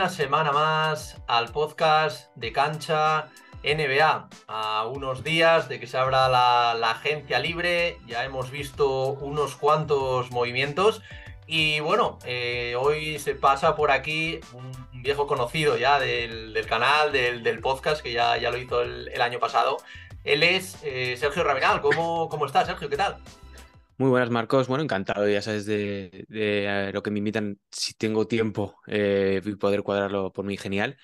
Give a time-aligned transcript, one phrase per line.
[0.00, 3.28] una semana más al podcast de cancha
[3.62, 4.30] NBA.
[4.48, 10.30] A unos días de que se abra la, agencia libre, ya hemos visto unos cuantos
[10.30, 11.02] movimientos.
[11.46, 17.60] Y bueno, eh, hoy se pasa por aquí un viejo conocido ya del, canal, del,
[17.60, 19.76] podcast, que ya, ya lo hizo el, año pasado.
[20.24, 21.82] Él es eh, Sergio Rabinal.
[21.82, 22.88] ¿Cómo, ¿Cómo estás, Sergio?
[22.88, 23.18] ¿Qué tal?
[24.00, 24.66] Muy buenas, Marcos.
[24.66, 29.56] Bueno, encantado, ya sabes, de, eh, lo que me invitan, si tengo tiempo, eh, y
[29.56, 30.96] poder cuadrarlo por mí, genial.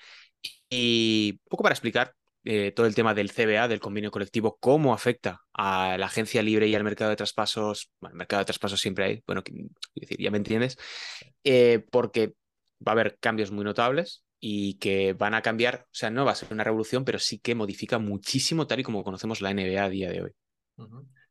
[0.67, 4.95] Y un poco para explicar eh, todo el tema del CBA, del convenio colectivo, cómo
[4.95, 7.91] afecta a la agencia libre y al mercado de traspasos.
[7.99, 9.43] Bueno, el mercado de traspasos siempre hay, bueno,
[10.17, 10.75] ya me entiendes,
[11.91, 12.33] porque
[12.79, 16.31] va a haber cambios muy notables y que van a cambiar, o sea, no va
[16.31, 19.83] a ser una revolución, pero sí que modifica muchísimo tal y como conocemos la NBA
[19.83, 20.31] a día de hoy.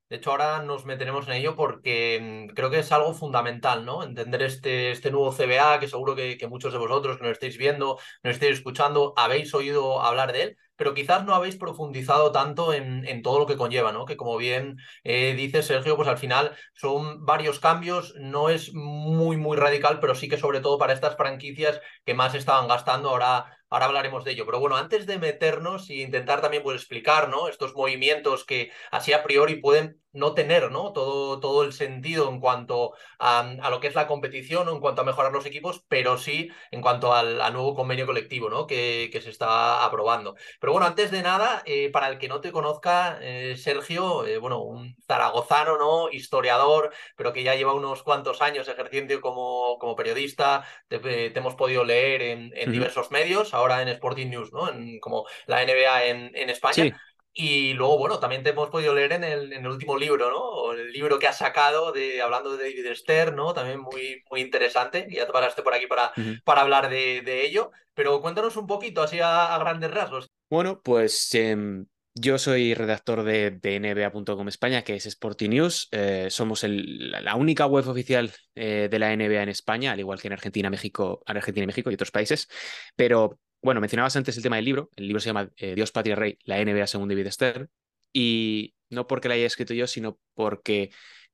[0.09, 4.05] De hecho, ahora nos meteremos en ello porque mm, creo que es algo fundamental, ¿no?
[4.05, 7.99] Entender este, este nuevo CBA, que seguro que, muchos de vosotros que nos estáis viendo,
[8.23, 13.05] nos estáis escuchando, habéis oído hablar de él, pero quizás no habéis profundizado tanto en,
[13.07, 14.05] en todo lo que conlleva, ¿no?
[14.07, 19.37] Que como bien eh, dice Sergio, pues al final son varios cambios, no es muy,
[19.37, 23.56] muy radical, pero sí que sobre todo para estas franquicias que más estaban gastando ahora
[23.77, 24.47] ahora hablaremos de ello.
[24.47, 27.49] Pero bueno, antes de meternos e intentar también pues, explicar ¿no?
[27.49, 30.93] estos movimientos que así a priori pueden no tener ¿no?
[30.93, 35.03] Todo, todo el sentido en cuanto a, lo que es la competición o en cuanto
[35.03, 38.67] a mejorar los equipos, pero sí en cuanto al, nuevo convenio colectivo ¿no?
[38.67, 40.37] que, que, se está aprobando.
[40.61, 44.39] Pero bueno, antes de nada, eh, para el que no te conozca, eh, Sergio, eh,
[44.39, 46.11] bueno, un zaragozano, ¿no?
[46.11, 51.85] historiador, pero que ya lleva unos cuantos años ejerciendo como, como periodista, te, hemos podido
[51.85, 54.69] leer en, diversos medios, ahora en Sporting News, ¿no?
[54.69, 56.97] En, como la NBA en, en España.
[57.39, 60.39] Y luego, bueno, también te hemos podido leer en el, en el último libro, ¿no?
[60.39, 63.53] O el libro que has sacado de, hablando de David Stern, ¿no?
[63.53, 65.07] También muy, muy interesante.
[65.11, 66.13] Ya te paraste por aquí para,
[66.45, 67.73] para hablar de, de, ello.
[67.93, 70.31] Pero cuéntanos un poquito, así a, grandes rasgos.
[70.49, 75.89] Bueno, pues em, yo soy redactor de, de NBA.com España, que es Sporting News.
[75.93, 80.23] Eh, somos el, la única web oficial eh, de la NBA en España, al igual
[80.23, 82.49] que en Argentina, México, Argentina, México y otros países.
[82.97, 84.91] Pero bueno, mencionabas antes el tema del libro.
[84.95, 87.69] El libro se llama eh, Dios, Patria, Rey, la NBA según David Stern.
[88.13, 90.91] Y no porque la haya escrito yo, sino porque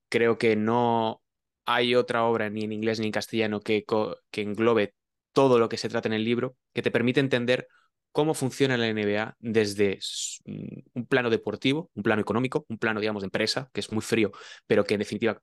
[0.08, 1.22] creo que no
[1.66, 3.84] hay otra obra ni en inglés ni en castellano que,
[4.32, 4.94] englobe
[5.32, 7.68] todo lo que se trata en el libro, que te permite entender
[8.12, 9.98] cómo funciona la NBA desde
[10.46, 14.02] mm, un plano deportivo, un plano económico, un plano, digamos, de empresa, que es muy
[14.02, 14.32] frío,
[14.66, 15.42] pero que en definitiva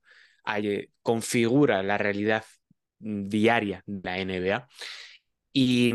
[1.03, 2.45] configura la realidad
[2.99, 4.67] mm, diaria de la NBA.
[5.53, 5.93] Y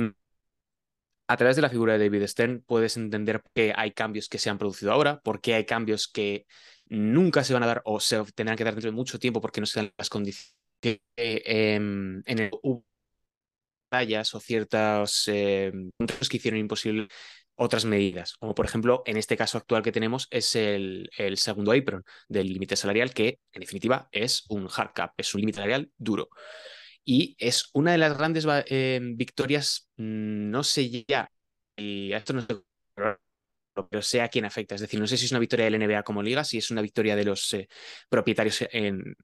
[1.26, 4.50] a través de la figura de David Stern puedes entender qué hay cambios que se
[4.50, 6.46] han producido ahora, por qué hay cambios que
[6.86, 9.60] nunca se van a dar o se tendrán que dar dentro de mucho tiempo porque
[9.60, 12.84] no se dan las condiciones que em, en el o
[14.40, 15.72] ciertos eh,
[16.28, 17.08] que hicieron imposible
[17.54, 22.02] otras medidas, como por ejemplo en este caso actual que tenemos es el segundo apron
[22.28, 26.28] del límite salarial que en definitiva es un hard cap, es un límite salarial duro
[27.04, 31.30] y es una de las grandes eh, victorias, mm, no sé ya,
[31.76, 32.46] y esto no sé,
[33.90, 34.74] pero sé a quién afecta.
[34.74, 36.82] Es decir, no sé si es una victoria del NBA como liga, si es una
[36.82, 37.68] victoria de los eh,
[38.08, 39.16] propietarios en,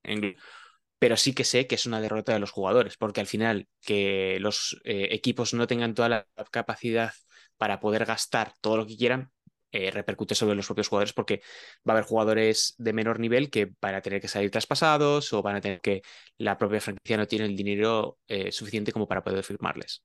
[0.98, 4.38] pero sí que sé que es una derrota de los jugadores, porque al final que
[4.40, 7.12] los eh, equipos no tengan toda la capacidad
[7.56, 9.30] para poder gastar todo lo que quieran,
[9.72, 11.42] eh, repercute sobre los propios jugadores porque
[11.88, 15.42] va a haber jugadores de menor nivel que van a tener que salir traspasados o
[15.42, 16.02] van a tener que
[16.38, 20.02] la propia franquicia no tiene el dinero eh, suficiente como para poder firmarles.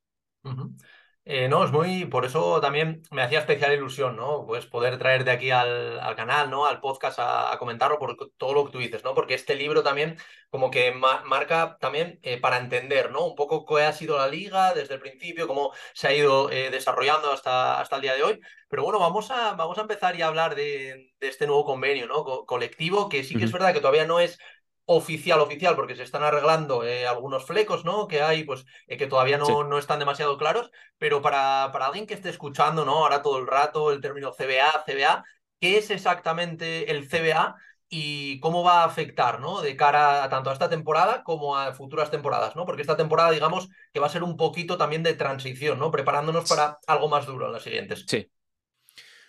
[1.27, 4.45] Eh, no, es muy, por eso también me hacía especial ilusión, ¿no?
[4.45, 6.67] Pues poder traer de aquí al, canal, ¿no?
[6.67, 9.15] Al podcast a, comentarlo por todo lo que tú dices, ¿no?
[9.15, 10.17] Porque este libro también
[10.51, 13.25] como que marca también eh, para entender, ¿no?
[13.25, 16.69] Un poco qué ha sido la liga desde el principio, cómo se ha ido eh,
[16.69, 18.39] desarrollando hasta, hasta el día de hoy.
[18.69, 22.23] Pero bueno, vamos a, vamos a empezar y a hablar de, este nuevo convenio, ¿no?
[22.45, 24.37] colectivo, que sí que es verdad que todavía no es
[24.85, 28.07] oficial, oficial, porque se están arreglando eh, algunos flecos, ¿no?
[28.07, 32.07] Que hay, pues, eh, que todavía no, no, están demasiado claros, pero para, para alguien
[32.07, 32.97] que esté escuchando, ¿no?
[32.97, 35.23] Ahora todo el rato el término CBA, CBA,
[35.59, 37.55] ¿qué es exactamente el CBA?
[37.87, 39.61] y cómo va a afectar, ¿no?
[39.61, 42.65] De cara a tanto a esta temporada como a futuras temporadas, ¿no?
[42.65, 45.91] Porque esta temporada, digamos, que va a ser un poquito también de transición, ¿no?
[45.91, 48.05] Preparándonos para algo más duro en las siguientes.
[48.07, 48.29] Sí.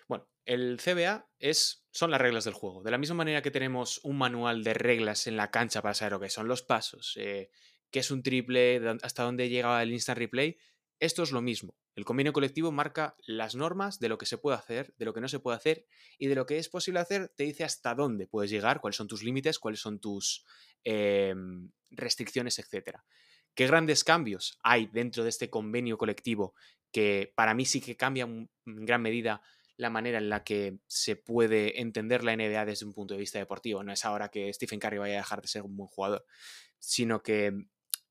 [0.08, 2.82] Bueno, el CBA es son las reglas del juego.
[2.82, 6.12] De la misma manera que tenemos un manual de reglas en la cancha para saber
[6.12, 7.48] lo que son los pasos, eh,
[7.90, 10.58] qué es un triple, hasta dónde llega el instant replay,
[11.00, 11.75] esto es lo mismo.
[11.94, 15.22] El convenio colectivo marca las normas de lo que se puede hacer, de lo que
[15.22, 15.87] no se puede hacer
[16.19, 19.08] y de lo que es posible hacer, te dice hasta dónde puedes llegar, cuáles son
[19.08, 20.44] tus límites, cuáles son tus
[20.84, 22.98] em, restricciones, etc.
[23.54, 26.54] ¿Qué grandes cambios hay dentro de este convenio colectivo
[26.93, 29.40] que para mí sí que cambia en gran medida
[29.76, 33.38] la manera en la que se puede entender la NBA desde un punto de vista
[33.38, 33.82] deportivo.
[33.82, 36.25] No es ahora que Stephen Curry vaya a dejar de ser un buen jugador,
[36.78, 37.52] sino que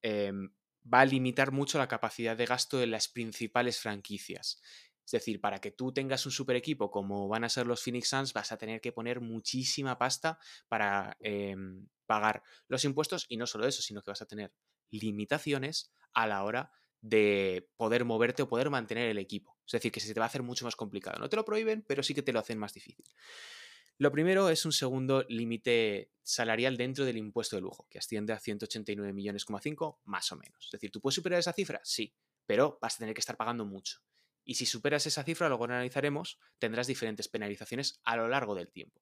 [0.01, 0.53] em,
[0.91, 4.61] va a limitar mucho la capacidad de gasto de las principales franquicias.
[5.05, 8.09] Es decir, para que tú tengas un super equipo como van a ser los Phoenix
[8.09, 13.45] Suns, vas a tener que poner muchísima pasta para em, pagar los impuestos y no
[13.47, 14.53] solo eso, sino que vas a tener
[14.89, 16.84] limitaciones a la hora de
[17.77, 19.57] poder moverte o poder mantener el equipo.
[19.65, 21.19] Es decir, que se te va a hacer mucho más complicado.
[21.19, 23.05] No te lo prohíben, pero sí que te lo hacen más difícil.
[23.97, 28.39] Lo primero es un segundo límite salarial dentro del impuesto de lujo, que asciende a
[28.39, 29.45] 189 millones,
[30.03, 30.65] más o menos.
[30.65, 31.79] Es decir, ¿tú puedes superar esa cifra?
[31.83, 32.13] Sí,
[32.45, 33.99] pero vas a tener que estar pagando mucho.
[34.43, 39.01] Y si superas esa cifra, luego analizaremos, tendrás diferentes penalizaciones a lo largo del tiempo.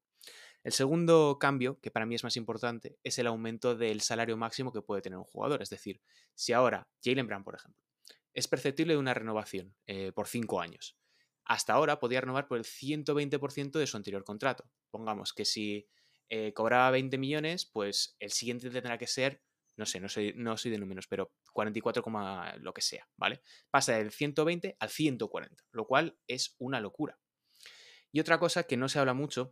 [0.64, 4.72] El segundo cambio, que para mí es más importante, es el aumento del salario máximo
[4.72, 5.62] que puede tener un jugador.
[5.62, 6.02] Es decir,
[6.36, 7.84] si ahora Jalen Brown, por ejemplo,
[8.34, 10.98] es perceptible de una renovación eh, por cinco años.
[11.46, 14.70] Hasta ahora podía renovar por el 120% de su anterior contrato.
[14.92, 15.88] Pongamos que si
[16.30, 19.44] eh, cobraba 20 millones, pues el siguiente tendrá que ser,
[19.76, 22.04] no sé, no soy, no soy de números, pero 44,
[22.60, 23.42] lo que sea, ¿vale?
[23.70, 27.20] Pasa del 120 al 140, lo cual es una locura.
[28.12, 29.52] Y otra cosa que no se habla mucho,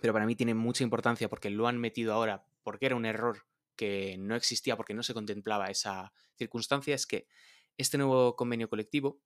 [0.00, 3.46] pero para mí tiene mucha importancia porque lo han metido ahora, porque era un error
[3.74, 7.26] que no existía, porque no se contemplaba esa circunstancia, es que
[7.78, 9.20] este nuevo convenio colectivo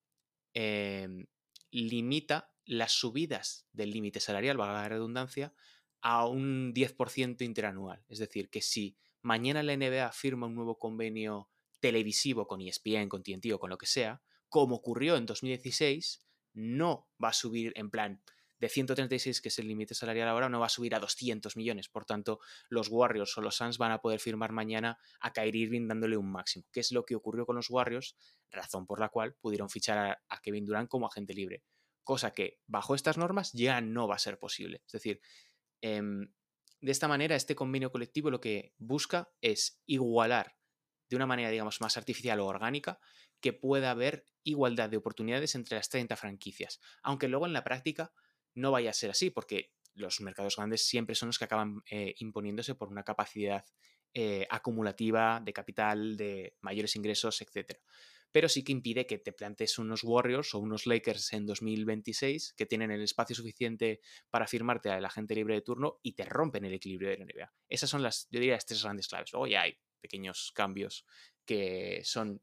[0.52, 1.26] em,
[1.70, 5.55] limita las subidas del límite salarial, valga la redundancia,
[6.00, 8.05] a un 10% interanual.
[8.08, 11.50] Es decir, que si mañana la NBA firma un nuevo convenio
[11.81, 17.08] televisivo con ESPN, con TNT o con lo que sea, como ocurrió en 2016, no
[17.23, 18.23] va a subir en plan
[18.59, 21.89] de 136, que es el límite salarial ahora, no va a subir a 200 millones.
[21.89, 25.89] Por tanto, los Warriors o los Suns van a poder firmar mañana a Kyrie Irving
[25.89, 28.17] dándole un máximo, que es lo que ocurrió con los Warriors,
[28.51, 31.62] razón por la cual pudieron fichar a, Kevin Durant como agente libre.
[32.03, 34.83] Cosa que bajo estas normas ya no va a ser posible.
[34.87, 35.21] Es decir,
[35.81, 36.33] em,
[36.81, 40.57] de esta manera, este convenio colectivo lo que busca es igualar
[41.09, 42.99] de una manera, digamos, más artificial o orgánica,
[43.41, 46.81] que pueda haber igualdad de oportunidades entre las 30 franquicias.
[47.03, 48.12] Aunque luego en la práctica
[48.55, 52.15] no vaya a ser así, porque los mercados grandes siempre son los que acaban eh,
[52.19, 53.65] imponiéndose por una capacidad
[54.12, 57.79] eh, acumulativa de capital, de mayores ingresos, etc.
[58.31, 62.67] Pero sí que impide que te plantes unos Warriors o unos Lakers en 2026 que
[62.67, 66.75] tienen el espacio suficiente para firmarte a la libre de turno y te rompen el
[66.75, 67.53] equilibrio de la NBA.
[67.69, 69.33] Esas son las, yo diría, las tres grandes claves.
[69.33, 71.07] Luego ya hay pequeños cambios
[71.45, 72.43] que son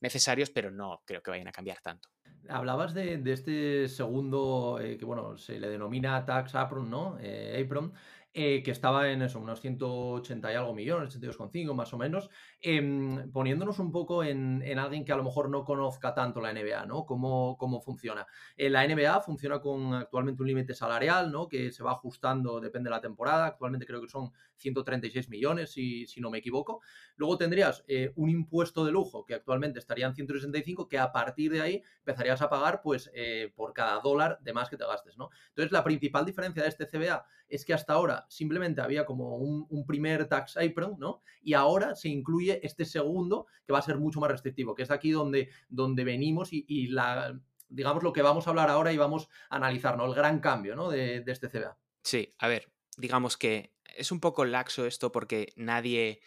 [0.00, 2.08] necesarios, pero no creo que vayan a cambiar tanto.
[2.48, 7.16] Hablabas de, este segundo, eh, que bueno, se le denomina Tax Apron, ¿no?
[7.20, 7.92] Eh, Apron,
[8.32, 12.30] eh, que estaba en eso, unos 180 y algo millones, 82,5 más o menos,
[12.62, 16.86] em, poniéndonos un poco en, alguien que a lo mejor no conozca tanto la NBA,
[16.86, 17.04] ¿no?
[17.04, 18.26] Cómo, cómo funciona.
[18.56, 21.48] Eh, la NBA funciona con actualmente un límite salarial, ¿no?
[21.48, 26.06] Que se va ajustando, depende de la temporada, actualmente creo que son 136 millones, si,
[26.06, 26.80] si no me equivoco.
[27.16, 31.52] Luego tendrías eh, un impuesto de lujo, que actualmente estaría en 165, que a partir
[31.52, 33.10] de ahí empezarías a pagar, pues,
[33.54, 35.30] por cada dólar de más que te gastes, ¿no?
[35.48, 39.84] Entonces, la principal diferencia de este CBA es que hasta ahora simplemente había como un,
[39.86, 41.20] primer tax apron, ¿no?
[41.42, 44.90] Y ahora se incluye este segundo que va a ser mucho más restrictivo, que es
[44.90, 47.38] aquí donde, donde venimos y, la,
[47.68, 50.06] digamos, lo que vamos a hablar ahora y vamos a analizar, ¿no?
[50.06, 50.90] El gran cambio, ¿no?
[50.90, 51.78] De, de este CBA.
[52.02, 56.20] Sí, a ver, digamos que es un poco laxo esto porque nadie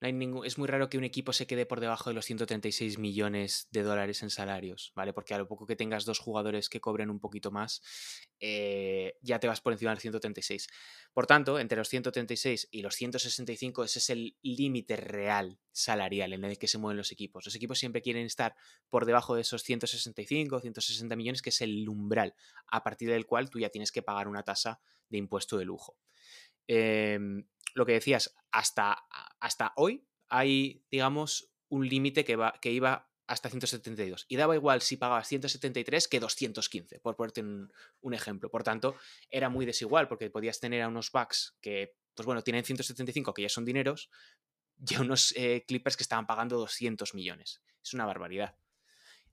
[0.00, 3.82] es muy raro que un equipo se quede por debajo de los 136 millones de
[3.82, 5.12] dólares en salarios, ¿vale?
[5.12, 7.82] Porque a lo poco que tengas dos jugadores que cobren un poquito más,
[8.38, 10.68] eh, ya te vas por encima del 136.
[11.12, 16.44] Por tanto, entre los 136 y los 165, ese es el límite real salarial en
[16.44, 17.44] el que se mueven los equipos.
[17.44, 18.56] Los equipos siempre quieren estar
[18.88, 22.34] por debajo de esos 165, 160 millones, que es el umbral,
[22.68, 24.80] a partir del cual tú ya tienes que pagar una tasa
[25.10, 25.98] de impuesto de lujo.
[26.72, 29.06] Em, lo que decías, hasta,
[29.40, 34.26] hasta hoy hay, digamos, un límite que, que iba hasta 172.
[34.28, 38.50] Y daba igual si pagabas 173 que 215, por ponerte un, ejemplo.
[38.50, 38.96] Por tanto,
[39.30, 43.42] era muy desigual porque podías tener a unos backs que, pues bueno, tienen 175, que
[43.42, 44.10] ya son dineros,
[44.84, 47.62] y a unos eh, Clippers que estaban pagando 200 millones.
[47.84, 48.56] Es una barbaridad.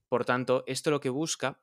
[0.08, 1.60] Por tanto, esto lo que busca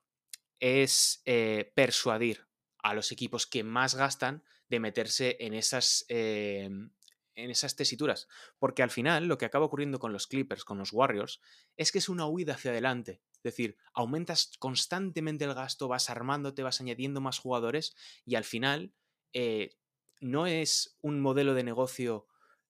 [0.60, 2.48] es eh, persuadir
[2.84, 6.92] a los equipos que más gastan de meterse en esas, em,
[7.36, 8.28] en esas tesituras.
[8.60, 11.42] Porque al final lo que acaba ocurriendo con los Clippers, con los Warriors,
[11.78, 13.22] es que es una huida hacia adelante.
[13.34, 17.96] Es decir, aumentas constantemente el gasto, vas armándote, vas añadiendo más jugadores
[18.26, 18.94] y al final
[19.34, 19.76] eh,
[20.20, 22.28] no es un modelo de negocio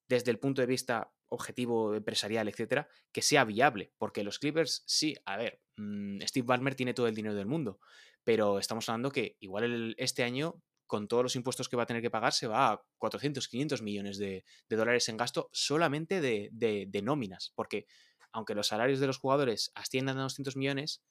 [0.08, 3.94] desde el punto de vista objetivo empresarial, etcétera, que sea viable.
[3.98, 7.80] Porque los Clippers, sí, a ver, mm, Steve Ballmer tiene todo el dinero del mundo,
[8.24, 12.02] pero estamos hablando que igual este año, con todos los impuestos que va a tener
[12.02, 17.02] que pagar, se va a 400, 500 millones de, dólares en gasto solamente de, de,
[17.02, 17.52] nóminas.
[17.56, 17.86] Porque
[18.32, 21.02] aunque los salarios de los jugadores asciendan a 200 millones,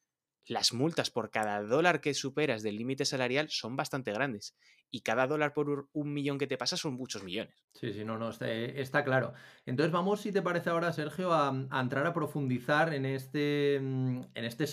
[0.47, 4.55] las multas por cada dólar que superas del límite salarial son bastante grandes.
[4.91, 7.57] Y cada dólar por un millón que te pasa son muchos millones.
[7.73, 9.33] Sí, sí, no, no, está, claro.
[9.67, 14.45] Entonces vamos, si te parece ahora, Sergio, a, entrar a profundizar en este, mm, en
[14.45, 14.67] este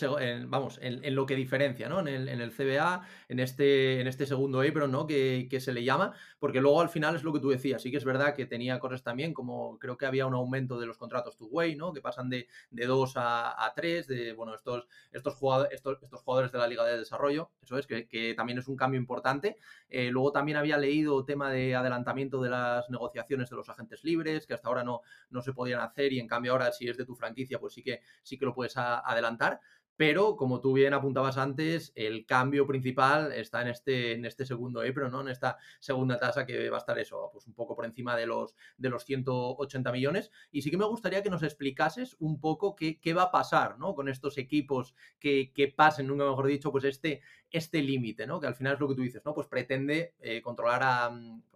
[0.46, 2.01] vamos, en, lo que diferencia, ¿no?
[2.01, 5.08] En el, en el, CBA, en este, en este segundo Apron, ¿no?
[5.08, 7.98] Que, se le llama, porque luego al final es lo que tú decías, sí que
[7.98, 11.38] es verdad que tenía cosas también, como creo que había un aumento de los contratos
[11.38, 11.94] two-way, ¿no?
[11.94, 16.51] Que pasan de, de dos a, a tres, de, bueno, estos, estos jugadores estos, jugadores
[16.51, 19.58] de la Liga de Desarrollo, eso es, que, también es un cambio importante.
[19.89, 24.48] Eh, luego también había leído tema de adelantamiento de las negociaciones de los agentes libres,
[24.48, 27.06] que hasta ahora no, no se podían hacer y en cambio ahora si es de
[27.06, 29.60] tu franquicia, pues sí que, sí que lo puedes adelantar.
[30.01, 34.81] Pero, como tú bien apuntabas antes, el cambio principal está en este, en este segundo
[34.81, 35.22] EPRO, ¿no?
[35.22, 38.25] En esta segunda tasa que va a estar eso, pues un poco por encima de
[38.25, 40.31] los, de los 180 millones.
[40.51, 43.77] Y sí que me gustaría que nos explicases un poco qué, qué va a pasar,
[43.77, 43.93] ¿no?
[43.93, 48.39] Con estos equipos que, que pasen, nunca mejor dicho, pues este, este límite, ¿no?
[48.39, 49.36] Que al final es lo que tú dices, ¿no?
[49.36, 51.12] Pues pretende eh, controlar a,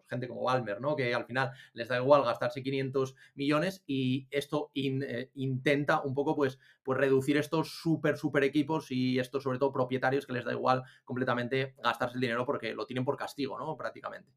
[0.08, 0.96] gente como Balmer, ¿no?
[0.96, 6.36] Que al final les da igual gastarse 500 millones y esto eh, intenta un poco,
[6.36, 10.52] pues, pues reducir estos súper, súper equipos y estos, sobre todo, propietarios que les da
[10.52, 13.76] igual completamente gastarse el dinero porque lo tienen por castigo, ¿no?
[13.78, 14.32] Prácticamente.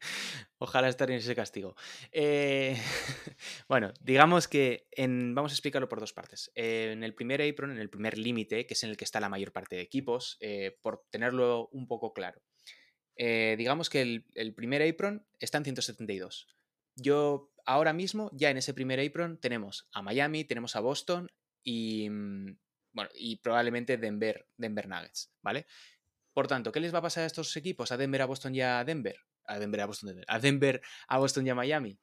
[0.58, 1.76] Ojalá estar en ese castigo.
[2.12, 2.78] Eh,
[3.68, 6.52] bueno, digamos que vamos a explicarlo por dos partes.
[6.56, 9.30] en el primer apron, en el primer límite, que es en el que está la
[9.30, 12.42] mayor parte de equipos, eh, por tenerlo un poco claro.
[13.18, 14.02] Eh, digamos que
[14.34, 16.48] el, primer apron está en 172.
[16.96, 21.32] Yo ahora mismo, ya en ese primer apron, tenemos a Miami, tenemos a Boston
[21.64, 22.58] y, mm,
[22.94, 25.66] bueno, y probablemente Denver, Denver Nuggets, ¿vale?
[26.34, 27.92] Por tanto, ¿qué les va a pasar a estos equipos?
[27.92, 29.18] A Denver, a Boston y a Denver.
[29.46, 32.00] A Denver, a Boston, a Denver, a Boston y a Miami.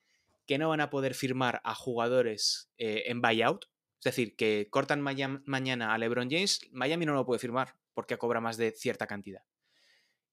[0.47, 3.67] Que no van a poder firmar a jugadores eh, en buyout.
[3.99, 8.41] Es decir, que cortan mañana a LeBron James, Miami no lo puede firmar porque cobra
[8.41, 9.43] más de cierta cantidad.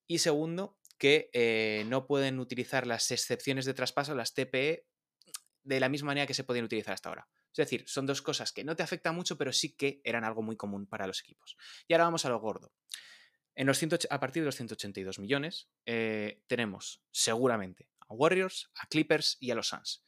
[0.09, 4.87] Y segundo, que eh, no pueden utilizar las excepciones de traspaso, las TPE,
[5.61, 7.29] de la misma manera que se podían utilizar hasta ahora.
[7.51, 10.41] Es decir, son dos cosas que no te afectan mucho, pero sí que eran algo
[10.41, 11.57] muy común para los equipos.
[11.87, 12.73] Y ahora vamos a lo gordo.
[13.53, 19.37] En los a partir de los 182 millones, eh, tenemos seguramente a Warriors, a Clippers
[19.39, 20.03] y a los Suns.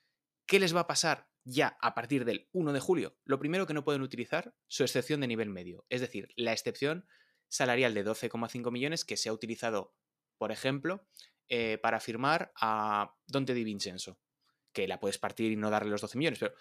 [0.47, 3.19] ¿Qué les va a pasar ya a partir del 1 de julio?
[3.23, 7.05] Lo primero que no pueden utilizar, su excepción de nivel medio, es decir, la excepción
[7.51, 9.93] salarial de 12,5 millones que se ha utilizado,
[10.37, 11.05] por ejemplo,
[11.49, 14.17] eh, para firmar a Dante Di Vincenzo,
[14.71, 16.53] que la puedes partir y no darle los 12 millones, pero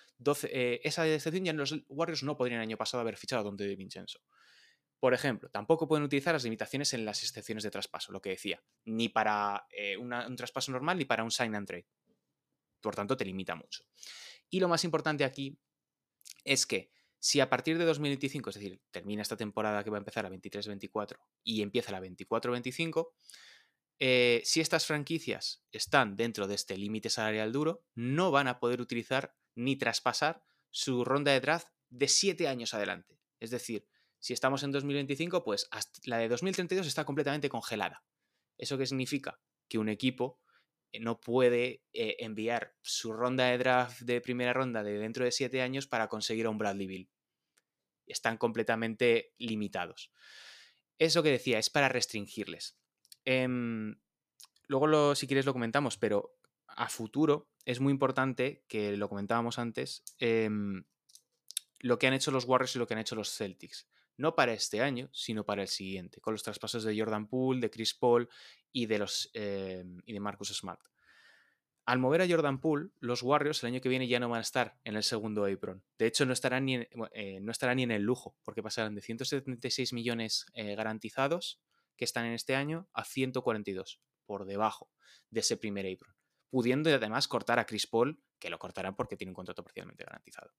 [0.50, 3.68] eh, esa excepción ya los Warriors no podrían el año pasado haber fichado a Dante
[3.68, 4.20] Di Vincenzo.
[4.99, 8.62] Por ejemplo, tampoco pueden utilizar las limitaciones en las excepciones de traspaso, lo que decía,
[8.85, 11.87] ni para eh, un traspaso normal ni para un sign and trade.
[12.80, 13.85] Por tanto, te limita mucho.
[14.50, 15.56] Y lo más importante aquí
[16.44, 16.90] es que
[17.21, 20.31] si a partir de 2025, es decir, termina esta temporada que va a empezar a
[20.31, 23.12] 23-24 y empieza la 24-25,
[23.99, 28.81] eh, si estas franquicias están dentro de este límite salarial duro, no van a poder
[28.81, 33.21] utilizar ni traspasar su ronda de draft de 7 años adelante.
[33.39, 33.87] Es decir,
[34.19, 35.69] si estamos en 2025, pues
[36.05, 38.03] la de 2032 está completamente congelada.
[38.57, 39.41] ¿Eso qué significa?
[39.69, 40.41] Que un equipo
[40.99, 45.62] no puede eh, enviar su ronda de draft de primera ronda de dentro de siete
[45.62, 47.11] años para conseguir a un Bradley Bill.
[48.06, 50.12] Están completamente limitados.
[50.99, 52.76] Eso que decía es para restringirles.
[53.25, 54.00] Em,
[54.66, 59.59] luego, lo, si quieres, lo comentamos, pero a futuro es muy importante, que lo comentábamos
[59.59, 60.85] antes, em,
[61.78, 63.88] lo que han hecho los Warriors y lo que han hecho los Celtics
[64.20, 67.70] no para este año, sino para el siguiente, con los traspasos de Jordan Poole, de
[67.70, 68.28] Chris Paul
[68.73, 70.81] y de, los, eh, y de Marcus Smart.
[71.87, 74.43] Al mover a Jordan Poole, los Warriors el año que viene ya no van a
[74.43, 75.83] estar en el segundo apron.
[75.99, 78.95] De hecho, no estarán ni en, eh, no estarán ni en el lujo, porque pasarán
[78.95, 81.61] de 176 millones eh, garantizados
[81.97, 84.91] que están en este año a 142, por debajo
[85.31, 86.15] de ese primer apron.
[86.49, 90.53] Pudiendo además cortar a Chris Paul, que lo cortarán porque tiene un contrato parcialmente garantizado.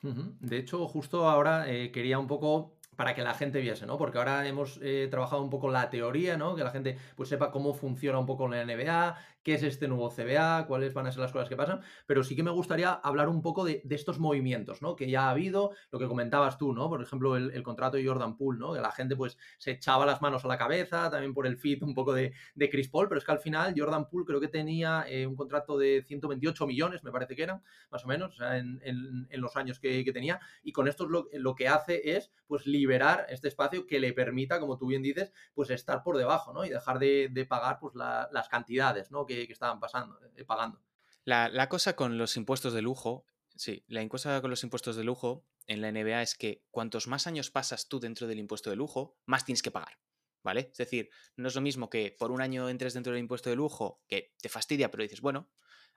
[0.00, 3.96] De hecho, justo ahora quería un poco para que la gente viese, ¿no?
[3.96, 6.56] Porque ahora hemos eh, trabajado un poco la teoría, ¿no?
[6.56, 10.10] Que la gente pues sepa cómo funciona un poco la NBA, qué es este nuevo
[10.10, 13.28] CBA, cuáles van a ser las cosas que pasan, pero sí que me gustaría hablar
[13.28, 14.96] un poco de, estos movimientos, ¿no?
[14.96, 16.88] Que ya ha habido, lo que comentabas tú, ¿no?
[16.88, 18.74] Por ejemplo, el, contrato de Jordan Poole, ¿no?
[18.74, 21.80] Que la gente pues se echaba las manos a la cabeza, también por el fit
[21.84, 22.32] un poco de,
[22.68, 25.78] Chris Paul, pero es que al final Jordan Poole creo que tenía eh, un contrato
[25.78, 27.62] de 128 millones, me parece que eran,
[27.92, 31.54] más o menos, o sea, en, los años que, tenía, y con esto lo, lo
[31.54, 32.87] que hace es, pues, liberar
[33.28, 36.64] este espacio que le permita, como tú bien dices, pues estar por debajo, ¿no?
[36.64, 39.26] Y dejar de, pagar pues las cantidades, ¿no?
[39.26, 40.80] Que, estaban pasando, eh, pagando.
[41.24, 45.44] La, cosa con los impuestos de lujo, sí, la cosa con los impuestos de lujo
[45.66, 49.18] en la NBA es que cuantos más años pasas tú dentro del impuesto de lujo,
[49.26, 49.98] más tienes que pagar.
[50.42, 50.70] ¿Vale?
[50.72, 53.56] Es decir, no es lo mismo que por un año entres dentro del impuesto de
[53.56, 55.50] lujo, que te fastidia, pero dices, bueno,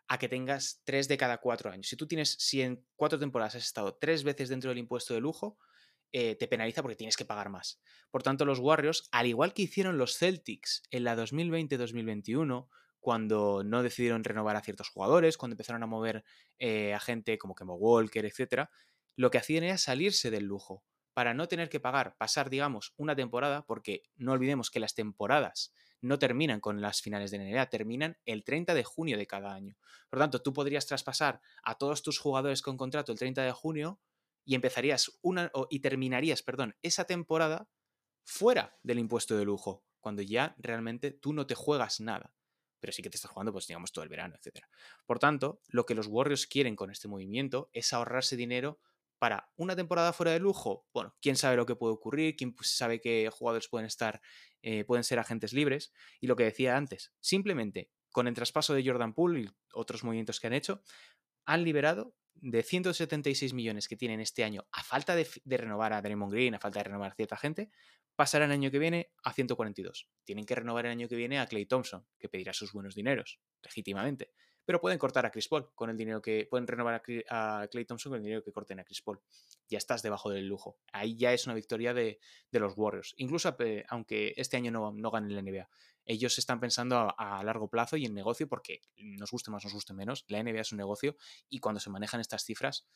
[0.08, 1.88] a que tengas tres de cada cuatro años.
[1.88, 5.22] Si tú tienes, si en cuatro temporadas has estado tres veces dentro del impuesto de
[5.22, 5.58] lujo,
[6.14, 7.82] eh, te penaliza porque tienes que pagar más.
[8.10, 12.68] Por tanto, los Warriors, al igual que hicieron los Celtics en la 2020-2021,
[13.00, 16.24] cuando no decidieron renovar a ciertos jugadores, cuando empezaron a mover
[16.60, 18.70] eh, a gente como Kemo Walker, etc.,
[19.16, 23.16] lo que hacían era salirse del lujo para no tener que pagar, pasar, digamos, una
[23.16, 28.18] temporada, porque no olvidemos que las temporadas no terminan con las finales de NBA, terminan
[28.26, 29.78] el 30 de junio de cada año.
[30.10, 34.00] Por tanto, tú podrías traspasar a todos tus jugadores con contrato el 30 de junio
[34.46, 37.70] y empezarías una y terminarías, perdón, esa temporada
[38.24, 42.34] fuera del impuesto de lujo, cuando ya realmente tú no te juegas nada,
[42.80, 44.66] pero sí que te estás jugando, pues digamos, todo el verano, etc.
[45.06, 48.80] Por tanto, lo que los Warriors quieren con este movimiento es ahorrarse dinero
[49.20, 50.88] para una temporada fuera de lujo.
[50.92, 54.20] Bueno, quién sabe lo que puede ocurrir, quién sabe qué jugadores pueden estar,
[54.64, 55.94] eh, pueden ser agentes libres.
[56.20, 60.40] Y lo que decía antes, simplemente con el traspaso de Jordan Poole y otros movimientos
[60.40, 60.82] que han hecho,
[61.46, 66.34] han liberado de 176 millones que tienen este año, a falta de, renovar a Draymond
[66.34, 67.70] Green, a falta de renovar a cierta gente,
[68.16, 70.10] pasarán el año que viene a 142.
[70.24, 73.40] Tienen que renovar el año que viene a Clay Thompson, que pedirá sus buenos dineros,
[73.62, 74.32] legítimamente
[74.66, 78.12] pero pueden cortar a Chris Paul con el dinero que pueden renovar a, Clay Thompson
[78.12, 79.20] con el dinero que corten a Chris Paul.
[79.68, 80.78] Ya estás debajo del lujo.
[80.92, 82.20] Ahí ya es una victoria de,
[82.52, 83.14] los Warriors.
[83.18, 83.56] Incluso
[83.90, 85.70] aunque este año no, no ganen la NBA.
[86.06, 89.94] Ellos están pensando a, largo plazo y en negocio porque nos guste más, nos guste
[89.94, 90.26] menos.
[90.28, 91.16] La NBA es un negocio
[91.50, 92.88] y cuando se manejan estas cifras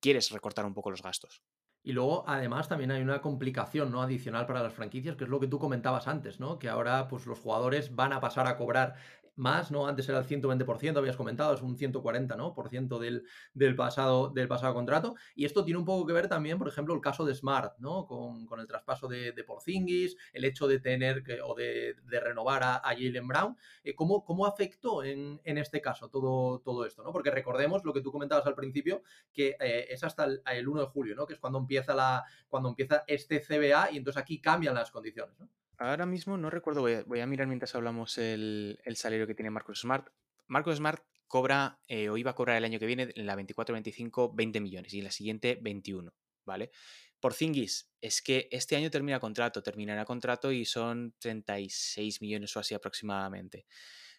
[0.00, 1.42] quieres recortar un poco los gastos.
[1.82, 4.02] Y luego, además, también hay una complicación ¿no?
[4.02, 6.58] adicional para las franquicias, que es lo que tú comentabas antes, ¿no?
[6.58, 8.96] Que ahora pues, los jugadores van a pasar a cobrar
[9.40, 9.86] más, ¿no?
[9.86, 12.54] Antes era el 120%, habías comentado, es un 140%, ¿no?
[12.54, 13.24] Por ciento del,
[13.54, 15.16] del, pasado, del pasado contrato.
[15.34, 18.06] Y esto tiene un poco que ver también, por ejemplo, el caso de Smart, ¿no?
[18.06, 23.26] Con, el traspaso de, Porzingis, el hecho de tener que, o de, renovar a, Jalen
[23.26, 23.56] Brown.
[23.82, 27.12] Eh, ¿cómo, ¿cómo, afectó en, este caso todo, todo esto, ¿no?
[27.12, 30.86] Porque recordemos lo que tú comentabas al principio, que eh, es hasta el, 1 de
[30.86, 31.26] julio, ¿no?
[31.26, 35.38] Que es cuando empieza, la, cuando empieza este CBA y entonces aquí cambian las condiciones,
[35.38, 35.48] ¿no?
[35.80, 40.08] Ahora mismo no recuerdo, voy a, mirar mientras hablamos el, salario que tiene Marcos Smart.
[40.46, 44.32] Marcos Smart cobra, eh, o iba a cobrar el año que viene, en la 24-25,
[44.34, 46.12] 20 millones y en la siguiente 21,
[46.44, 46.70] ¿vale?
[47.18, 52.60] Por Zingis, es que este año termina contrato, terminará contrato y son 36 millones o
[52.60, 53.64] así aproximadamente.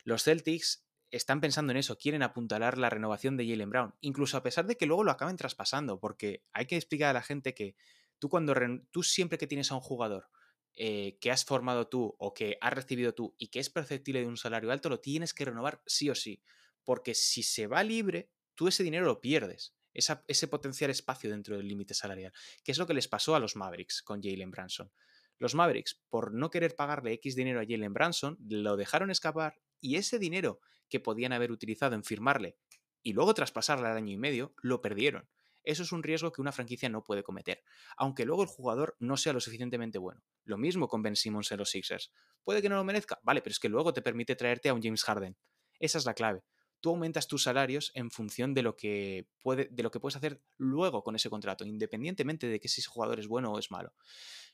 [0.04, 4.42] Los Celtics están pensando en eso, quieren apuntalar la renovación de Jalen Brown, incluso a
[4.42, 7.76] pesar de que luego lo acaben traspasando, porque hay que explicar a la gente que
[8.18, 8.56] tú cuando
[8.90, 10.28] tú siempre que tienes a un jugador
[10.76, 14.28] eh, que has formado tú o que has recibido tú y que es perceptible de
[14.28, 16.42] un salario alto, lo tienes que renovar sí o sí.
[16.84, 19.76] Porque si se va libre, tú ese dinero lo pierdes.
[19.94, 22.34] ese potencial espacio dentro del límite salarial.
[22.64, 24.92] Que es lo que les pasó a los Mavericks con Jalen Branson.
[25.38, 29.96] Los Mavericks, por no querer pagarle X dinero a Jalen Branson, lo dejaron escapar y
[29.96, 32.58] ese dinero que podían haber utilizado en firmarle
[33.04, 35.28] y luego traspasarle al año y medio, lo perdieron.
[35.64, 37.64] Eso es un riesgo que una franquicia no puede cometer,
[37.98, 40.24] aunque luego el jugador no sea lo suficientemente bueno.
[40.44, 42.12] Lo mismo con Ben Simmons en los Sixers.
[42.44, 44.82] Puede que no lo merezca, vale, pero es que luego te permite traerte a un
[44.82, 45.38] James Harden.
[45.80, 46.44] Esa es la clave.
[46.80, 50.42] Tú aumentas tus salarios en función de lo que, puede, de lo que puedes hacer
[50.58, 53.94] luego con ese contrato, independientemente de que si ese jugador es bueno o es malo.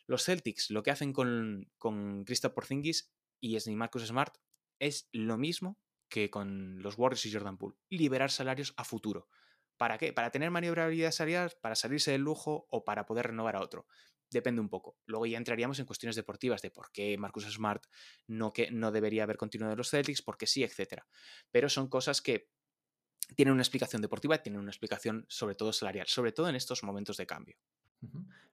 [0.08, 4.36] Los Celtics lo que hacen con, con Christoph Porzingis y Marcus Smart
[4.80, 9.28] es lo mismo que con los Warriors y Jordan Poole, liberar salarios a futuro.
[9.78, 10.14] ¿Para qué?
[10.14, 11.54] ¿Para tener maniobrabilidad salarial?
[11.62, 12.68] ¿Para salirse del lujo?
[12.70, 13.88] ¿O para poder renovar a otro?
[14.30, 14.98] Depende un poco.
[15.06, 17.86] Luego ya entraríamos en cuestiones deportivas de por qué Marcus Smart
[18.28, 21.04] no, que, no debería haber continuado en los Celtics, porque sí, etc.
[21.52, 22.50] Pero son cosas que
[23.36, 27.18] tienen una explicación deportiva tienen una explicación sobre todo salarial, sobre todo en estos momentos
[27.18, 27.58] de cambio.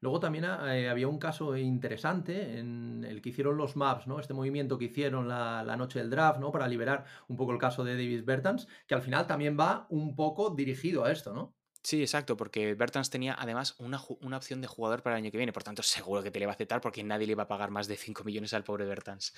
[0.00, 4.20] Luego también eh, había un caso interesante en el que hicieron los Maps, ¿no?
[4.20, 6.52] Este movimiento que hicieron la, noche del draft, ¿no?
[6.52, 10.14] Para liberar un poco el caso de Davis Bertans, que al final también va un
[10.14, 11.54] poco dirigido a esto, ¿no?
[11.82, 15.36] Sí, exacto, porque Bertans tenía además una, una, opción de jugador para el año que
[15.36, 17.48] viene, por tanto seguro que te le va a aceptar porque nadie le va a
[17.48, 19.34] pagar más de 5 millones al pobre Bertans.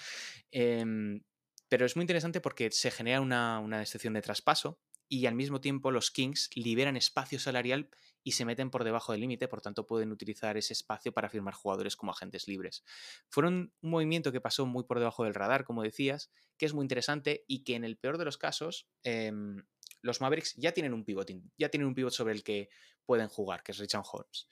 [0.53, 1.21] Eh,
[1.69, 5.61] pero es muy interesante porque se genera una, una excepción de traspaso y al mismo
[5.61, 7.88] tiempo los Kings liberan espacio salarial
[8.26, 11.54] y se meten por debajo del límite, por tanto pueden utilizar ese espacio para firmar
[11.54, 12.82] jugadores como agentes libres.
[13.28, 16.82] Fueron un movimiento que pasó muy por debajo del radar, como decías, que es muy
[16.82, 19.30] interesante y que en el peor de los casos eh,
[20.02, 22.68] los Mavericks ya tienen un pivot, ya tienen un pivot sobre el que
[23.04, 24.48] pueden jugar, que es Richard Holmes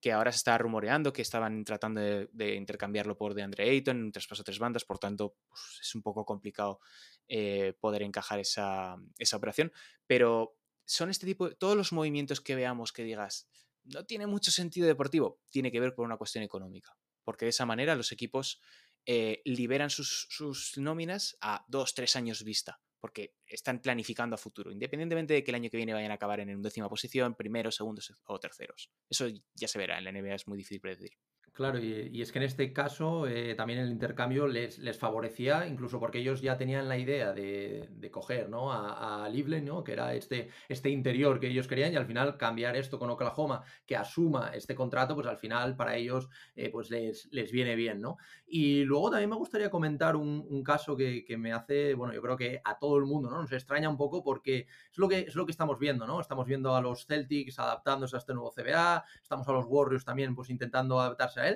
[0.00, 4.44] que ahora se está rumoreando que estaban tratando de, intercambiarlo por DeAndre Ayton un traspaso
[4.44, 6.80] tres bandas, por tanto pues, es un poco complicado
[7.26, 8.96] eh, poder encajar esa,
[9.34, 9.72] operación,
[10.06, 10.57] pero
[10.88, 13.48] son este tipo, de, todos los movimientos que veamos que digas,
[13.84, 17.66] no tiene mucho sentido deportivo, tiene que ver con una cuestión económica, porque de esa
[17.66, 18.60] manera los equipos
[19.06, 24.72] eh, liberan sus, sus nóminas a dos, tres años vista porque están planificando a futuro,
[24.72, 28.12] independientemente de que el año que viene vayan a acabar en undécima posición, primeros, segundos
[28.24, 28.90] o terceros.
[29.08, 31.12] Eso ya se verá, en la NBA es muy difícil predecir.
[31.58, 36.18] Claro, y, es que en este caso eh, también el intercambio les, favorecía, incluso porque
[36.18, 38.72] ellos ya tenían la idea de, coger ¿no?
[38.72, 39.82] a, a ¿no?
[39.82, 43.64] que era este, este interior que ellos querían, y al final cambiar esto con Oklahoma,
[43.86, 48.00] que asuma este contrato, pues al final para ellos eh, pues les, les, viene bien.
[48.00, 48.18] ¿no?
[48.46, 52.36] Y luego también me gustaría comentar un, caso que, que, me hace, bueno, yo creo
[52.36, 53.40] que a todo el mundo ¿no?
[53.40, 56.20] nos extraña un poco porque es lo que, es lo que estamos viendo, ¿no?
[56.20, 60.36] Estamos viendo a los Celtics adaptándose a este nuevo CBA, estamos a los Warriors también
[60.36, 61.47] pues intentando adaptarse a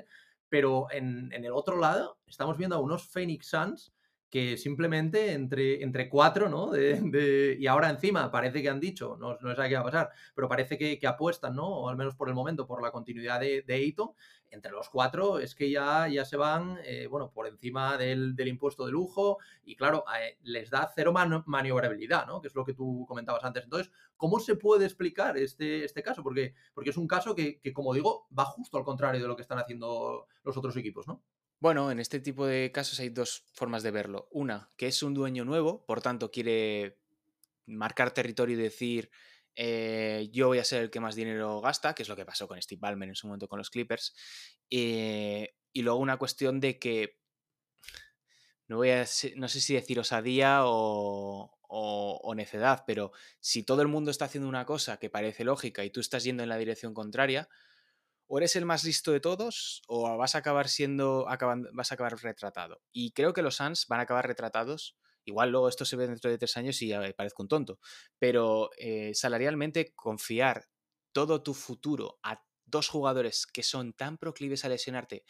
[0.48, 3.92] pero en, en el otro lado estamos viendo a unos Phoenix Suns
[4.33, 6.71] que simplemente entre, entre cuatro, ¿no?
[6.71, 9.85] De, de, y ahora encima parece que han dicho, no, no sé qué va a
[9.85, 11.68] pasar, pero parece que, que, apuestan, ¿no?
[11.68, 14.12] O al menos por el momento, por la continuidad de, de Ayton.
[14.49, 18.49] Entre los cuatro es que ya, ya se van, eh, bueno, por encima del, del,
[18.49, 22.40] impuesto de lujo y claro, eh, les da cero man maniobrabilidad, ¿no?
[22.40, 23.64] Que es lo que tú comentabas antes.
[23.64, 26.23] Entonces, ¿cómo se puede explicar este, este caso?
[26.23, 29.37] Porque, porque es un caso que, que, como digo, va justo al contrario de lo
[29.37, 31.23] que están haciendo los otros equipos, ¿no?
[31.62, 34.27] Bueno, en este tipo de casos hay dos formas de verlo.
[34.33, 36.98] Una, que es un dueño nuevo, por tanto quiere
[37.66, 39.12] marcar territorio y decir
[39.55, 42.48] eh, yo voy a ser el que más dinero gasta, que es lo que pasó
[42.48, 44.12] con Steve Ballmer en su momento con los Clippers.
[44.70, 47.20] Eh, y luego una cuestión de que
[48.66, 53.83] no voy a no sé si decir osadía o, o, o, necedad, pero si todo
[53.83, 56.59] el mundo está haciendo una cosa que parece lógica y tú estás yendo en la
[56.59, 57.48] dirección contraria,
[58.35, 61.97] o eres el más listo de todos o vas a acabar siendo, acaban, vas a
[61.97, 62.81] acabar retratado.
[62.90, 64.97] Y creo que los Suns van a acabar retratados.
[65.27, 67.79] Igual luego esto se ve dentro de tres años y ya parezco un tonto.
[68.18, 70.64] Pero eh, salarialmente confiar
[71.12, 75.25] todo tu futuro a dos jugadores que son tan proclives a lesionarte,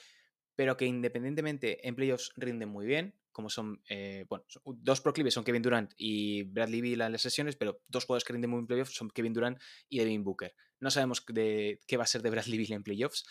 [0.54, 5.44] pero que independientemente en playoffs rinden muy bien, como son, eh, bueno, dos proclives son
[5.44, 8.66] Kevin Durant y Bradley Beal en las sesiones, pero dos jugadores que rinden muy en
[8.66, 10.54] playoffs son Kevin Durant y Devin Booker.
[10.80, 13.24] No sabemos de, qué va a ser de Bradley Beal en playoffs,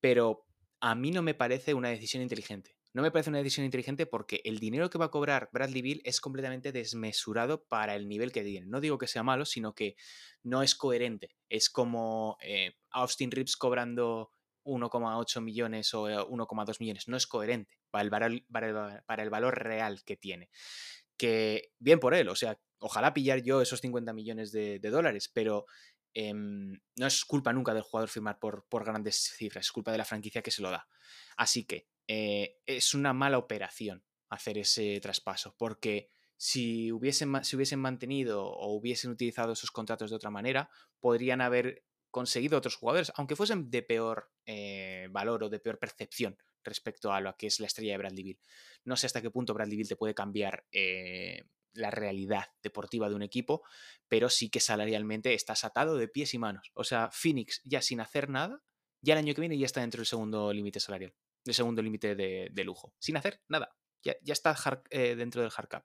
[0.00, 0.46] pero
[0.80, 2.76] a mí no me parece una decisión inteligente.
[2.94, 6.00] No me parece una decisión inteligente porque el dinero que va a cobrar Bradley Beal
[6.04, 8.66] es completamente desmesurado para el nivel que tiene.
[8.66, 9.96] No digo que sea malo, sino que
[10.42, 11.30] no es coherente.
[11.48, 14.32] Es como eh, Austin Reeves cobrando
[14.64, 17.08] 1,8 millones o 1,2 eh, millones.
[17.08, 18.42] No es coherente para el, valor,
[19.06, 20.50] para, el, valor, real que tiene.
[21.16, 25.66] Que bien por él, o sea, ojalá pillar yo esos 50 millones de, dólares, pero
[26.14, 29.98] eh, no es culpa nunca del jugador firmar por, por, grandes cifras, es culpa de
[29.98, 30.88] la franquicia que se lo da.
[31.36, 37.78] Así que eh, es una mala operación hacer ese traspaso, porque si hubiesen, si hubiesen
[37.78, 43.34] mantenido o hubiesen utilizado esos contratos de otra manera, podrían haber conseguido otros jugadores, aunque
[43.34, 47.66] fuesen de peor eh, valor o de peor percepción respecto a lo que es la
[47.66, 48.40] estrella de Bradley Bill.
[48.84, 53.16] No sé hasta qué punto Bradley Bill te puede cambiar eh, la realidad deportiva de
[53.16, 53.62] un equipo,
[54.06, 56.70] pero sí que salarialmente estás atado de pies y manos.
[56.74, 58.62] O sea, Phoenix ya sin hacer nada,
[59.00, 62.14] ya el año que viene ya está dentro del segundo límite salarial, del segundo límite
[62.14, 63.74] de, lujo, sin hacer nada.
[64.04, 64.54] Ya, ya está
[64.90, 65.84] eh, dentro del hard cap.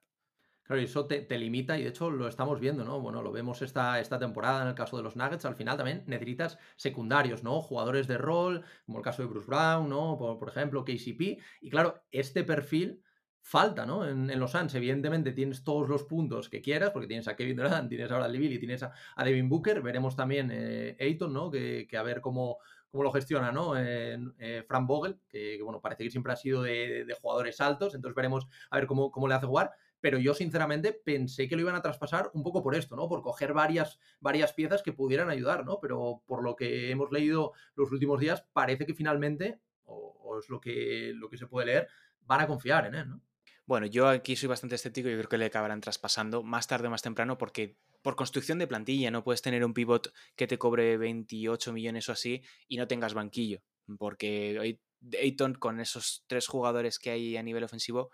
[0.68, 3.00] Claro, y eso te, te, limita y de hecho lo estamos viendo, ¿no?
[3.00, 6.04] Bueno, lo vemos esta, esta temporada en el caso de los Nuggets, al final también
[6.06, 7.62] necesitas secundarios, ¿no?
[7.62, 10.18] Jugadores de rol, como el caso de Bruce Brown, ¿no?
[10.18, 11.40] Por, por ejemplo, KCP.
[11.62, 13.02] Y claro, este perfil
[13.40, 14.06] falta, ¿no?
[14.06, 17.88] En, los Suns, evidentemente tienes todos los puntos que quieras, porque tienes a Kevin Durant,
[17.88, 19.80] tienes a Bradley y tienes a, a, Devin Booker.
[19.80, 21.50] Veremos también eh, ¿no?
[21.50, 22.58] Que, a ver cómo,
[22.90, 23.74] cómo lo gestiona, ¿no?
[23.74, 27.58] Eh, eh, Frank Vogel, que, que, bueno, parece que siempre ha sido de, de, jugadores
[27.62, 29.70] altos, entonces veremos a ver cómo, cómo le hace jugar
[30.00, 33.08] pero yo sinceramente pensé que lo iban a traspasar un poco por esto, ¿no?
[33.08, 35.78] Por coger varias, varias piezas que pudieran ayudar, ¿no?
[35.80, 40.60] Pero por lo que hemos leído los últimos días, parece que finalmente, o, es lo
[40.60, 41.88] que, lo que se puede leer,
[42.26, 43.20] van a confiar en él, ¿no?
[43.66, 46.90] Bueno, yo aquí soy bastante escéptico y creo que le acabarán traspasando más tarde o
[46.90, 50.96] más temprano porque por construcción de plantilla no puedes tener un pivot que te cobre
[50.96, 53.60] 28 millones o así y no tengas banquillo.
[53.98, 54.78] Porque
[55.20, 58.10] Ayton con esos tres jugadores que hay a nivel ofensivo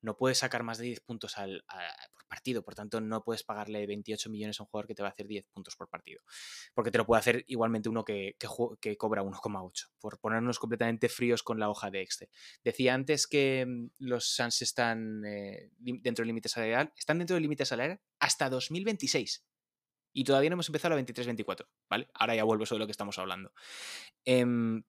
[0.00, 1.64] no puedes sacar más de 10 puntos al,
[2.12, 5.08] por partido, por tanto no puedes pagarle 28 millones a un jugador que te va
[5.08, 6.22] a hacer 10 puntos por partido,
[6.74, 8.36] porque te lo puede hacer igualmente uno que,
[8.80, 12.28] que, cobra 1,8, por ponernos completamente fríos con la hoja de Excel.
[12.62, 17.42] Decía antes que mm, los Suns están eh, dentro del límite salarial, están dentro del
[17.42, 19.44] límite salarial hasta 2026.
[20.12, 22.08] Y todavía no hemos empezado la 23-24, ¿vale?
[22.14, 23.52] Ahora ya vuelvo sobre lo que estamos hablando.
[24.24, 24.82] Em,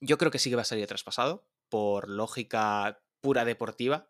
[0.00, 4.08] yo creo que sí que va a salir traspasado, por lógica pura deportiva,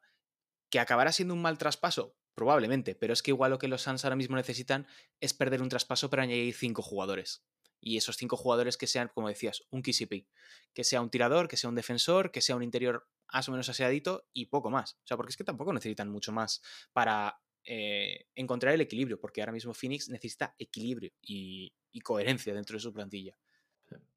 [0.71, 4.05] que acabará siendo un mal traspaso, probablemente, pero es que igual lo que los Suns
[4.05, 4.87] ahora mismo necesitan
[5.21, 7.45] es perder un traspaso para añadir cinco jugadores.
[7.81, 10.27] Y esos cinco jugadores que sean, como decías, un KCP,
[10.75, 13.69] que sea un tirador, que sea un defensor, que sea un interior más o menos
[13.69, 14.95] aseadito y poco más.
[14.95, 16.61] O sea, porque es que tampoco necesitan mucho más
[16.93, 22.81] para eh, encontrar el equilibrio, porque ahora mismo Phoenix necesita equilibrio y coherencia dentro de
[22.81, 23.37] su plantilla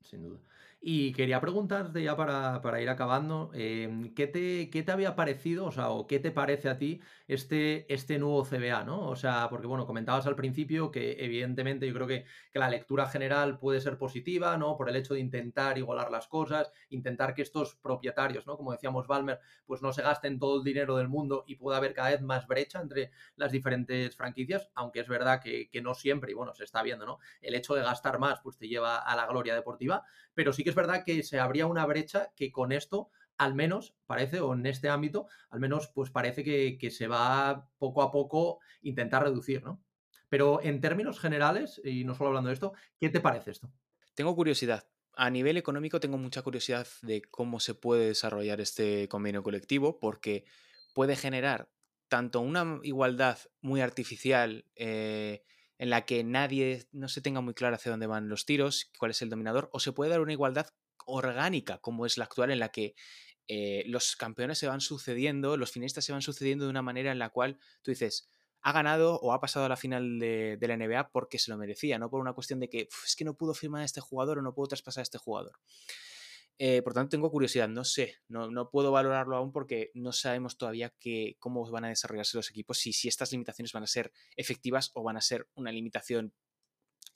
[0.04, 0.40] sin duda.
[0.84, 5.72] Y quería preguntarte ya para, ir acabando, em, ¿qué, te, ¿qué, te, había parecido, o
[5.72, 9.08] sea, o qué te parece a ti este, este nuevo CBA, ¿no?
[9.08, 13.06] O sea, porque bueno, comentabas al principio que evidentemente yo creo que, que, la lectura
[13.06, 14.76] general puede ser positiva, ¿no?
[14.76, 18.58] Por el hecho de intentar igualar las cosas, intentar que estos propietarios, ¿no?
[18.58, 21.94] Como decíamos Balmer, pues no se gasten todo el dinero del mundo y pueda haber
[21.94, 26.32] cada vez más brecha entre las diferentes franquicias, aunque es verdad que, que no siempre,
[26.32, 27.20] y bueno, se está viendo, ¿no?
[27.40, 30.71] El hecho de gastar más, pues te lleva a la gloria deportiva, pero sí que
[30.72, 34.66] es verdad que se abría una brecha que con esto al menos parece, o en
[34.68, 39.84] este ámbito, al menos pues parece que, se va poco a poco intentar reducir, ¿no?
[40.30, 43.72] Pero en términos generales, y no solo hablando de esto, ¿qué te parece esto?
[44.14, 44.88] Tengo curiosidad.
[45.16, 50.46] A nivel económico tengo mucha curiosidad de cómo se puede desarrollar este convenio colectivo, porque
[50.94, 51.72] puede generar
[52.10, 55.44] tanto una igualdad muy artificial, eh,
[55.82, 59.10] en la que nadie no se tenga muy claro hacia dónde van los tiros, cuál
[59.10, 60.68] es el dominador, o se puede dar una igualdad
[61.08, 62.94] orgánica como es la actual en la que
[63.48, 67.18] eh, los campeones se van sucediendo, los finalistas se van sucediendo de una manera en
[67.18, 68.30] la cual tú dices,
[68.62, 71.98] ha ganado o ha pasado a la final de, la NBA porque se lo merecía,
[71.98, 74.44] no por una cuestión de que es que no pudo firmar a este jugador o
[74.44, 75.54] no pudo traspasar a este jugador.
[76.64, 80.94] Eh, por tanto, tengo curiosidad, no sé, no, puedo valorarlo aún porque no sabemos todavía
[81.40, 85.02] cómo van a desarrollarse los equipos, y si estas limitaciones van a ser efectivas o
[85.02, 86.36] van a ser una limitación,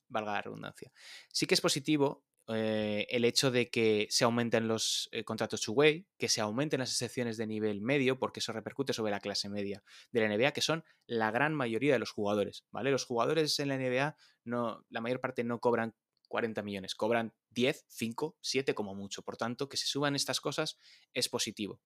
[0.08, 0.92] valga la redundancia.
[1.32, 6.08] Sí que es positivo eh, el hecho de que se aumenten los eh, contratos two-way,
[6.18, 9.84] que se aumenten las excepciones de nivel medio, porque eso repercute sobre la clase media
[10.12, 12.90] de la NBA, que son la gran mayoría de los jugadores, ¿vale?
[12.90, 15.94] Los jugadores en la NBA, no, la mayor parte no cobran
[16.26, 19.22] 40 millones, cobran 10, 5, 7 como mucho.
[19.24, 20.78] Por tanto, que se suban estas cosas
[21.14, 21.80] es positivo.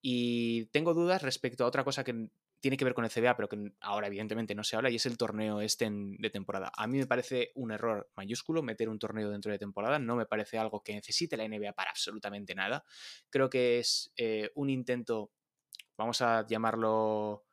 [0.00, 2.28] Y tengo dudas respecto a otra cosa que
[2.60, 5.06] tiene que ver con el CBA, pero que ahora evidentemente no se habla, y es
[5.06, 6.72] el torneo este de temporada.
[6.76, 10.26] A mí me parece un error mayúsculo meter un torneo dentro de temporada, no me
[10.26, 12.84] parece algo que necesite la NBA para absolutamente nada.
[13.30, 15.30] Creo que es eh, un intento,
[15.96, 17.45] vamos a llamarlo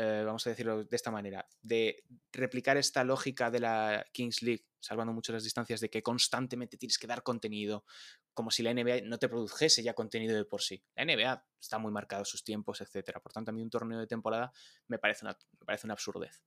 [0.00, 4.64] eh, vamos a decirlo de esta manera, de replicar esta lógica de la Kings League,
[4.78, 7.84] salvando mucho las distancias, de que constantemente tienes que dar contenido,
[8.32, 10.84] como si la NBA no te produjese ya contenido de por sí.
[10.94, 13.18] La NBA está muy marcado sus tiempos, etc.
[13.20, 14.52] Por tanto, a mí un torneo de temporada
[14.86, 16.44] me parece una, me parece una absurdez.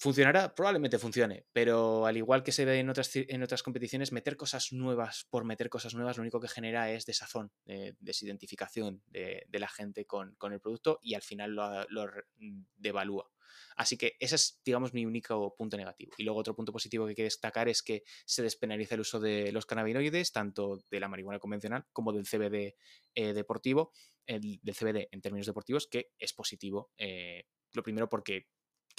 [0.00, 0.54] ¿Funcionará?
[0.54, 4.72] Probablemente funcione, pero al igual que se ve en otras, en otras competiciones, meter cosas
[4.72, 7.52] nuevas por meter cosas nuevas lo único que genera es desazón,
[7.98, 12.10] desidentificación de, la gente con, el producto y al final lo,
[12.78, 13.30] devalúa.
[13.76, 16.12] Así que ese es, digamos, mi único punto negativo.
[16.16, 19.20] Y luego otro punto positivo que hay que destacar es que se despenaliza el uso
[19.20, 22.74] de los cannabinoides, tanto de la marihuana convencional como del CBD
[23.14, 23.92] eh, deportivo,
[24.24, 26.90] el, del CBD en términos deportivos, que es positivo.
[26.96, 28.48] Eh, lo primero porque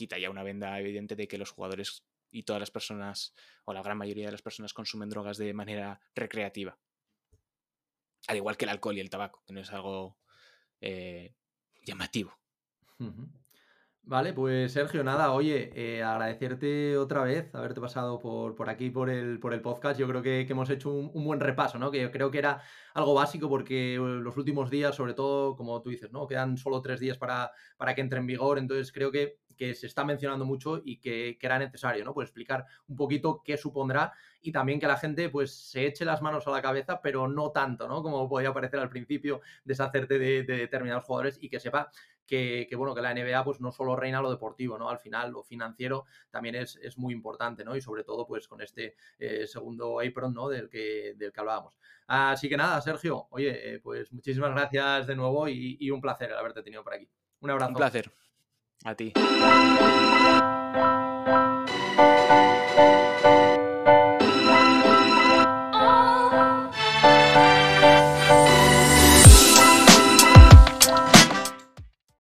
[0.01, 3.35] quita ya una venda evidente de que los jugadores y todas las personas,
[3.65, 6.75] o la gran mayoría de las personas, consumen drogas de manera recreativa.
[8.27, 10.17] Al igual que el alcohol y el tabaco, que no es algo
[10.79, 11.35] eh,
[11.85, 12.35] llamativo.
[14.03, 19.11] Vale, pues Sergio, nada, oye, eh, agradecerte otra vez haberte pasado por, por aquí, por
[19.11, 19.99] el, por el podcast.
[19.99, 21.91] Yo creo que, hemos hecho un, buen repaso, ¿no?
[21.91, 22.63] Que yo creo que era
[22.95, 26.25] algo básico porque los últimos días, sobre todo, como tú dices, ¿no?
[26.25, 29.85] Quedan solo tres días para, para que entre en vigor, entonces creo que, que se
[29.85, 32.15] está mencionando mucho y que, era necesario, ¿no?
[32.15, 36.19] Pues explicar un poquito qué supondrá y también que la gente pues se eche las
[36.19, 38.01] manos a la cabeza, pero no tanto, ¿no?
[38.01, 41.91] Como podía parecer al principio, deshacerte de, de determinados jugadores y que sepa
[42.25, 44.89] que, bueno, que la NBA pues no solo reina lo deportivo, ¿no?
[44.89, 47.75] Al final lo financiero también es, muy importante, ¿no?
[47.75, 50.49] Y sobre todo pues con este eh, segundo apron, ¿no?
[50.49, 51.77] Del que, del que hablábamos.
[52.07, 56.31] Así que nada, Sergio, oye, eh, pues muchísimas gracias de nuevo y, y un placer
[56.31, 57.07] el haberte tenido por aquí.
[57.41, 57.69] Un abrazo.
[57.69, 58.11] Un placer.
[58.83, 59.13] A ti.